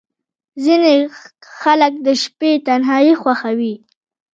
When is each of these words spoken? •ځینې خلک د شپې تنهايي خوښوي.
•ځینې 0.63 0.95
خلک 1.59 1.93
د 2.05 2.07
شپې 2.21 2.51
تنهايي 2.67 3.13
خوښوي. 3.21 3.73